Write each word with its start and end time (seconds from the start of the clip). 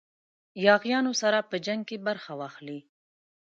یاغیانو 0.65 1.13
سره 1.21 1.39
په 1.49 1.55
جنګ 1.65 1.81
کې 1.89 1.97
برخه 2.07 2.31
واخلي. 2.39 2.79